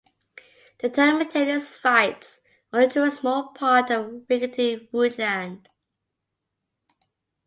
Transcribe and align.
The 0.79 0.89
town 0.89 1.19
maintained 1.19 1.51
its 1.51 1.79
rights 1.85 2.39
only 2.73 2.87
to 2.89 3.03
a 3.03 3.11
small 3.11 3.49
part 3.49 3.91
of 3.91 4.09
the 4.09 4.25
rickety 4.31 4.89
woodland. 4.91 5.69